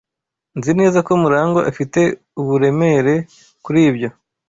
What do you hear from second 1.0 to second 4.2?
ko Murangwa afite uburemere kuri ibyo.